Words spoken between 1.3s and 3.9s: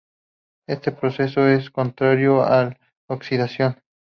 es contrario al de oxidación.